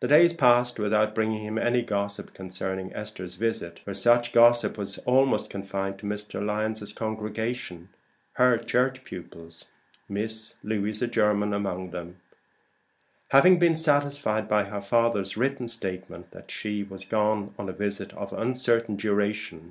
[0.00, 4.98] The days passed without bringing him any gossip concerning Esther's visit, for such gossip was
[5.06, 6.44] almost confined to Mr.
[6.44, 7.88] Lyon's congregation,
[8.34, 9.64] her Church pupils,
[10.06, 12.18] Miss Louisa Jermyn among them,
[13.30, 18.12] having been satisfied by her father's written statement that she was gone on a visit
[18.12, 19.70] of uncertain duration.